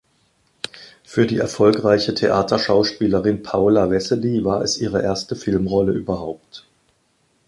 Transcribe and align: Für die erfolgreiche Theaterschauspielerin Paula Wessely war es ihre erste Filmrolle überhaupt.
Für 1.03 1.27
die 1.27 1.37
erfolgreiche 1.37 2.15
Theaterschauspielerin 2.15 3.43
Paula 3.43 3.91
Wessely 3.91 4.43
war 4.43 4.63
es 4.63 4.79
ihre 4.79 5.03
erste 5.03 5.35
Filmrolle 5.35 5.91
überhaupt. 5.91 6.65